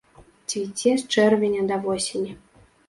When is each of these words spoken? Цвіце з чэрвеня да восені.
Цвіце 0.51 0.95
з 1.03 1.21
чэрвеня 1.21 1.61
да 1.71 1.81
восені. 1.87 2.37